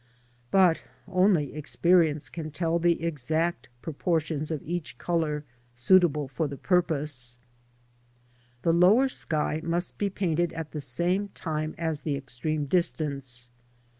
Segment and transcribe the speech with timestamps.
[0.49, 5.43] But only experience can tell the exact proportions of each colour
[5.75, 7.37] suitable for the purpose.
[8.63, 13.51] The lower sky must be painted at the same time as the extreme distance.